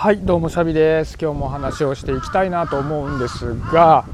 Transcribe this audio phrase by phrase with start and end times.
[0.00, 1.18] はいどうもシャビです。
[1.20, 4.06] 今日もお話をしていきたいなと思うんですが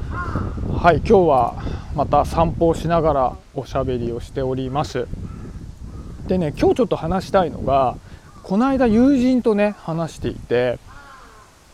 [0.81, 1.63] はい今日は
[1.95, 5.07] また散歩をしながらおしゃべりをしております。
[6.27, 7.95] でね今日ちょっと話したいのが
[8.43, 10.77] この間友人とね話していて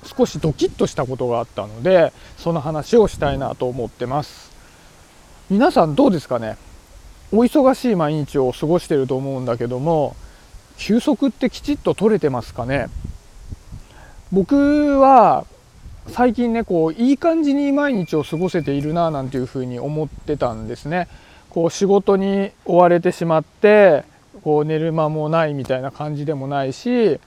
[0.04, 4.52] 少しドキッとしたことがあったのでその話をしたいなと思ってます。
[5.50, 6.58] 皆さんどうですかね？
[7.32, 10.16] お忙しい毎日を過ごしてると思うんだけども
[10.78, 12.90] 休息ってきちっと取れてますかね？
[14.34, 15.46] 僕は
[16.08, 21.08] 最近ねこういい感じに毎日を過ごせているななんていうふうに思ってたんですね
[21.52, 24.06] こう仕事に追われてしまって
[24.44, 27.20] こう寝る間もないみたいな感じでもないし、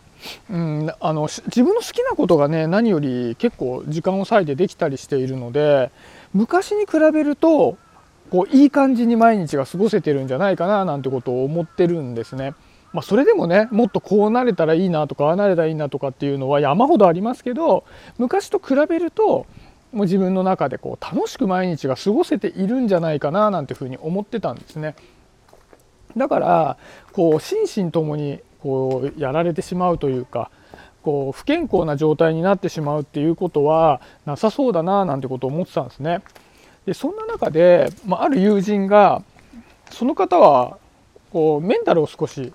[0.50, 5.92] うん、あの自分の好きなことがね何より結構時間を割いてできたりしているので
[6.34, 7.78] 昔に比べると
[8.30, 12.54] こういい感じに毎日が過ごせてるんじゃないかななんてことを思ってるんですね。
[12.96, 17.84] まあ、それでもねもっとこうなれたらいいなとかああなれたらいいなとかっていうのは山ほどありますけど
[18.16, 19.44] 昔と比べると
[19.92, 24.94] もう自分の中でこう楽しく毎日が過ごせているんじゃないかななんていうふうに思ってたんですね。
[26.16, 26.78] だから
[27.12, 30.50] こう心身ともにこうやられてしまうというか
[31.02, 36.22] こう不健康な状態になってしまうっていうことはなさそうだななんてことを思ってたんですね。
[36.86, 39.22] でそんな中で、まあ、ある友人が
[39.90, 40.78] その方は
[41.30, 42.54] こうメンタルを少し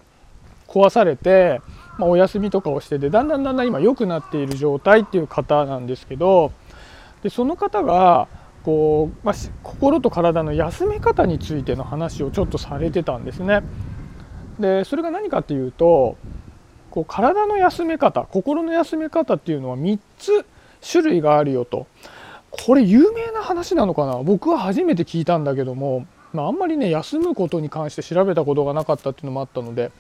[0.72, 1.62] 壊されて、
[1.98, 6.54] まあ、お休みとかをしててだんだんだんだん今良くなっている状態っていう方なんですけど
[7.24, 8.30] でその方が
[8.64, 13.62] こう、まあ、心と体の休め方についての話をちょっとされてたんですね。
[14.60, 16.18] でそれが何かっていうと
[16.92, 20.46] こう体の休め方心の休め方っていうのは3つ
[20.82, 21.88] 種類があるよと
[22.52, 24.22] これ有名な話なのかな？
[24.24, 29.92] 僕は初めて聞いたんだけども、まあ、あんまりね休むことに関して調べたことがなかったっていうのもあったので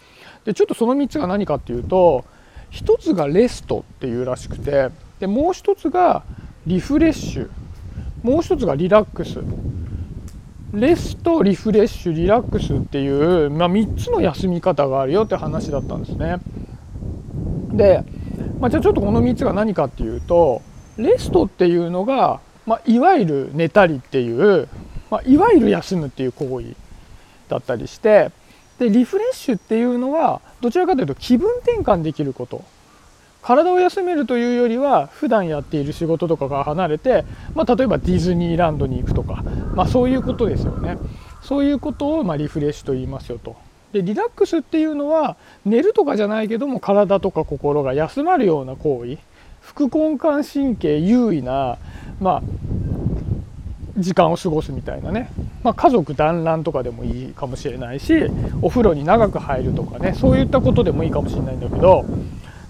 [0.46, 2.26] でちょっとその3つが何かっていうと
[2.72, 4.90] 1つがレストっていうらしくて
[5.20, 6.24] でもう1つが
[6.66, 7.50] リフレッシュ。
[8.24, 9.40] もう1つがリラックス。
[10.74, 16.38] レストリフレッシュリラックスっていう、まあ、3つの休み方があるよって話だったんですね。
[17.74, 18.04] で、
[18.60, 20.62] まあ、じゃあちょっとこの3つが何かっていうと
[20.98, 24.70] レストっていうのが、まあ、いわゆる寝たりっていう、
[25.10, 26.76] まあ、いわゆる休むっていう行為
[27.50, 28.32] だったりして
[28.82, 32.64] でリフレッシュっていうのはどちらかというと気分転換できること。
[33.44, 37.24] 体を休めるというよりは普段やっている仕事とかが離れて、
[37.56, 39.44] まあ、例えばディズニーランドに行くとか、
[39.76, 40.98] まあ、そういうことですよね。
[41.44, 43.56] そういうことをまリフレッシュと言いますよと。
[43.94, 49.18] でリラックスっていうのは寝るとかじゃないけども体とか心が休まるような行為。
[49.62, 51.78] 副交感神経優位な、
[52.20, 52.42] まあ、
[53.98, 55.32] 時間を過ごすみたいなね、
[55.64, 58.14] まあ、家族団らんとかでもいいかもしれないし
[58.62, 62.06] お風呂に長く入るとかねそういったことでもいいかもしれないんだけど。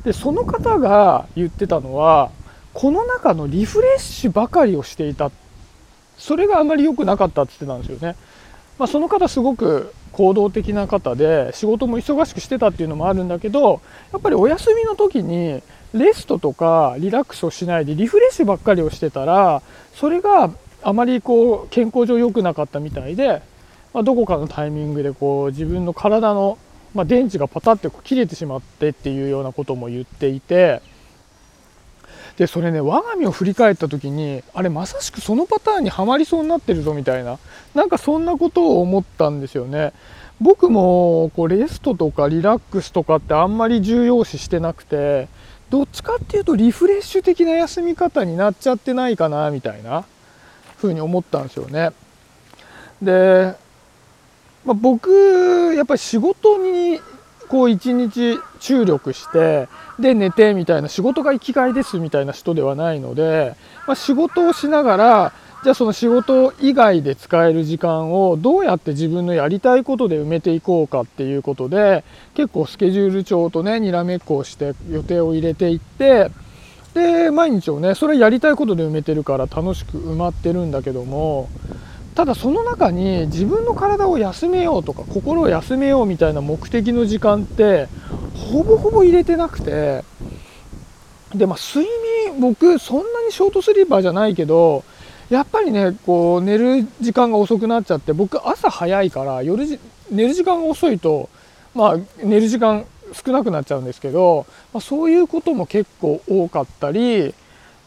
[0.03, 2.31] でその方が言ってたのは
[2.73, 5.31] この中のリフレッシュばかりをしていた。
[6.17, 8.15] それがあまり良くなかったって言ってたんですよね。
[8.77, 13.81] まあ、その方すごく行動的な方で仕事も忙しくしてたっていうのもあるんだけど
[14.11, 15.61] やっぱりお休みの時に
[15.93, 19.61] レストとかリラックスをしないでリフレッシュばっかりをしてたら
[19.93, 20.49] それが
[20.83, 23.41] あまりこう健康上良くなかったみたいで、
[23.93, 26.57] まあ、どこかのタイミングでこう自分の体の、
[26.93, 30.81] まあ、電池がパタッてこう切れてしまってっていうようなことも言っていて
[32.37, 37.37] でそれね我が身を振り返った時にあれまさしくそのパターンにはまりそうになってるぞみたいな
[37.75, 39.93] なんかそんなことを思ったんですよね。
[40.39, 45.27] 僕もこうレストとかリラックスとかってあんまり重要視してなくて
[45.69, 50.03] どっちかっていうとリフレッシュ的な休み方になっちゃってないかなみたいな
[50.81, 51.91] ふうに思ったんですよね。
[53.01, 53.55] で、
[54.65, 56.99] まあ、僕やっぱり仕事に
[57.47, 59.67] こう一日注力して
[59.99, 63.55] で寝てみたいな仕事が生きがいですみたいな人ではないので、
[63.87, 65.33] まあ、仕事をしながら
[65.63, 72.03] じゃあその仕事以外で使える時間をどうやって自分のやりたいことで埋めていこうかっていうことで
[72.33, 76.31] 結構スケジュール帳とねにらめっこをして予定を入れていって
[76.93, 81.49] で毎日をねそれやりたいことで埋めてるから楽しく埋まってるんだけども
[82.15, 87.87] ただその中に自分の体を休めようとか心を休めようみたいな目的の時間って
[88.35, 90.03] ほぼほぼ入れてなくて
[91.33, 91.87] でまあ睡
[92.29, 94.83] 眠僕そんなにショートスリーパーじゃないけど
[95.29, 99.65] やっぱりねこう寝る時間が遅くなっちゃって僕朝早いから夜
[100.11, 101.29] 寝る時間が遅いと
[101.73, 107.33] まあ寝る時間少なくなっちゃうんですけど、まあ、そういうことも結構多かったり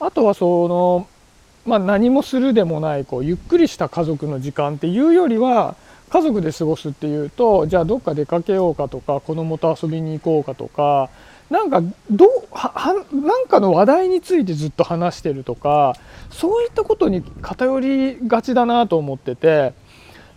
[0.00, 1.08] あとはその、
[1.66, 5.76] まあ、何もするでもないこうゆっくりした家族の時間っていうよりは
[6.10, 11.10] 家族で過ごすっていうとじゃあどっか出かけようかとか子供と遊びに行こうかとか
[11.50, 15.94] なんかどうはなんかの話題についてずっと話してるとか
[16.30, 19.74] そういったことに偏りがちだなと思ってて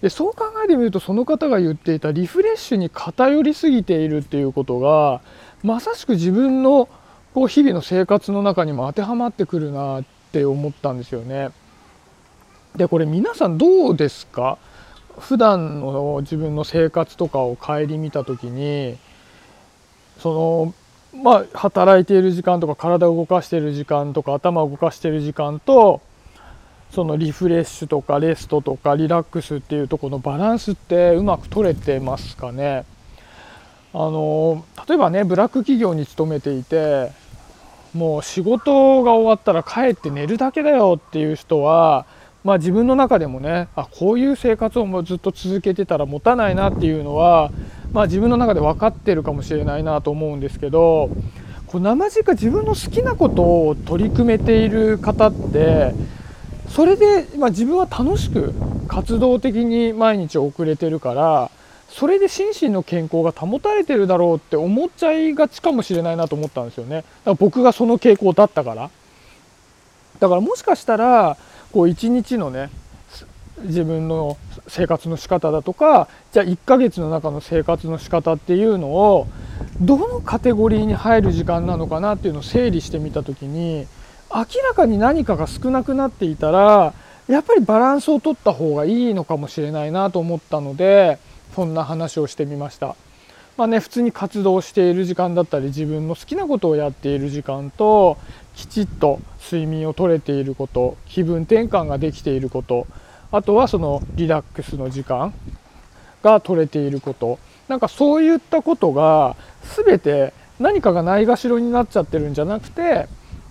[0.01, 5.21] でそう考えてみるとその方が言っていたリフレッシュに偏りすぎているっていうことが
[5.63, 6.87] まさしく自分の
[7.33, 11.49] こう日々の生活の中にも当てはまってくるなって思ったんですよね。
[12.75, 14.59] でこれ皆さんどうですか？
[15.17, 18.97] 普段の自分の生活とかを顧みた時に
[20.19, 20.73] そ
[21.13, 26.01] のまあ働いている時間とか体を動かしている時間とか頭を動かしている時間と
[26.91, 32.85] そのリフレッシュとかレストとかリラックスっていうとこのバランスってうまく取れてますかね？
[33.93, 37.11] あの例えばねブラック企業に勤めていて
[37.93, 42.05] もう仕事が終わったら帰って寝るだけだよっていう人は
[42.43, 47.51] まあ、自分の中でもねあこういう生活をもうずっと続けてたら持たないなっていうのは、
[47.91, 51.09] まあ、自分の中で分かってるかもしれないなと思うんですけど
[51.65, 55.93] こう生地か自分の好きなことを取り組めている方って
[56.69, 58.53] それで、まあ、自分は楽しく
[58.87, 61.51] 活動的に毎日遅れてるから
[61.89, 66.97] それで心身の健康が保たれてるだろうって思っちゃいがちかもしれないなと思ったんですよね。
[66.97, 68.89] だから僕がその傾向だったから
[70.19, 71.37] だからもしかしたら
[71.71, 72.69] こう一日のね
[73.63, 74.37] 自分の
[74.67, 79.27] 生活の仕方だとかじゃあ1ヶ月の中の生活の仕方っていうのを
[79.81, 83.87] どのカテゴリーに入る時間なのかなっていうのを整理してみた時に
[84.33, 86.93] 明らかに何かが少なくなっていたら
[87.27, 91.19] やっぱりバランスを取った方がいいのかもしれないなと思ったので
[91.55, 92.95] そんな話をしてみました。
[93.57, 98.19] まあね、普通に活動している時間だったり自分の好きなことをやっている時間と
[98.53, 102.85] きちっと睡眠をとれていること気分転換ができていること
[103.31, 105.33] あとはそのリラックスの時間
[106.21, 109.35] が取れていることなんかそういったことが
[109.75, 113.07] 全て何かがないがしろになっちゃってるんじゃなくて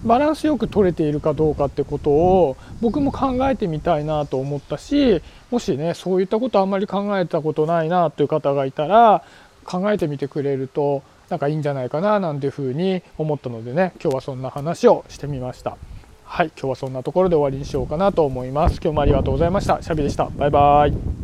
[0.07, 9.25] バランスよく取れているかどうかってことを僕も考えてみたいなと思ったしもしねそういったことあんまり考えたことないなという方がいたら
[9.65, 15.77] 考えてみてくれるとなんかいいんじゃないかななんていうふうに思ったのでね今日はそんな話をしてみました。
[16.25, 18.81] はい今日はそんなところで終わりにしようかなと思います。
[18.83, 19.81] 今日もありがとうございました。
[19.81, 20.29] シャビでした。
[20.37, 21.16] バイバーイ。